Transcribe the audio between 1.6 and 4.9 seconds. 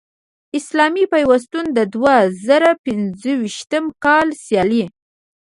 د دوه زره پنځویشتم کال سیالۍ